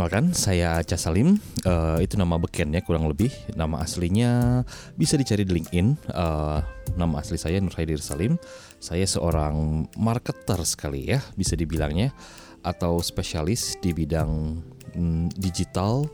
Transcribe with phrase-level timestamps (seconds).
[0.00, 1.36] perkenalkan, saya Aca Salim.
[1.60, 3.28] Uh, itu nama bekennya kurang lebih.
[3.52, 4.64] Nama aslinya
[4.96, 6.08] bisa dicari di LinkedIn.
[6.08, 6.64] Uh,
[6.96, 8.40] nama asli saya Nur Haidir Salim.
[8.80, 12.16] Saya seorang marketer sekali ya, bisa dibilangnya,
[12.64, 14.64] atau spesialis di bidang
[14.96, 16.08] mm, digital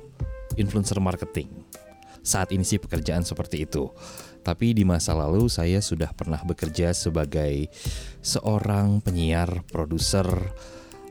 [0.58, 1.46] influencer marketing.
[2.26, 3.86] Saat ini sih pekerjaan seperti itu.
[4.42, 7.70] Tapi di masa lalu saya sudah pernah bekerja sebagai
[8.18, 10.26] seorang penyiar, produser,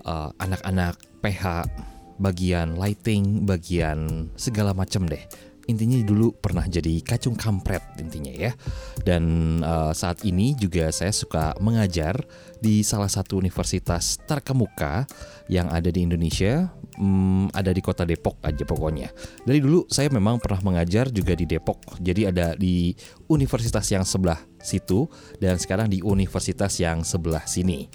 [0.03, 5.21] uh, anak-anak PH bagian lighting, bagian segala macam deh.
[5.65, 8.53] Intinya dulu pernah jadi kacung kampret intinya ya.
[9.01, 12.21] Dan uh, saat ini juga saya suka mengajar
[12.61, 15.09] di salah satu universitas terkemuka
[15.49, 16.69] yang ada di Indonesia.
[16.95, 19.11] Hmm, ada di kota Depok aja pokoknya.
[19.43, 21.97] Dari dulu saya memang pernah mengajar juga di Depok.
[21.97, 22.93] Jadi ada di
[23.27, 25.09] universitas yang sebelah situ
[25.41, 27.89] dan sekarang di universitas yang sebelah sini.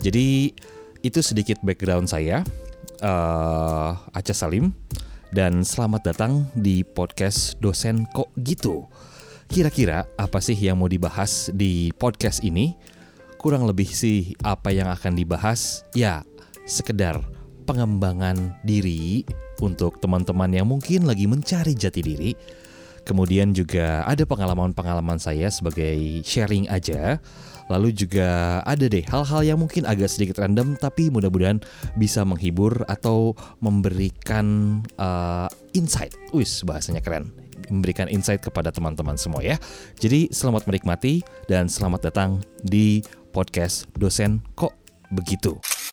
[0.00, 0.50] Jadi
[1.02, 2.42] itu sedikit background saya
[3.02, 4.72] uh, Aca Salim
[5.34, 8.86] dan selamat datang di podcast dosen kok gitu.
[9.50, 12.72] Kira-kira apa sih yang mau dibahas di podcast ini?
[13.36, 16.22] Kurang lebih sih apa yang akan dibahas ya
[16.64, 17.20] sekedar
[17.66, 19.26] pengembangan diri
[19.60, 22.32] untuk teman-teman yang mungkin lagi mencari jati diri.
[23.02, 27.18] Kemudian juga ada pengalaman-pengalaman saya sebagai sharing aja
[27.72, 31.64] Lalu juga ada deh hal-hal yang mungkin agak sedikit random tapi mudah-mudahan
[31.94, 36.12] bisa menghibur atau memberikan uh, insight.
[36.36, 37.32] Wis bahasanya keren.
[37.72, 39.56] Memberikan insight kepada teman-teman semua ya.
[39.96, 43.00] Jadi selamat menikmati dan selamat datang di
[43.32, 44.76] podcast dosen kok
[45.14, 45.56] begitu.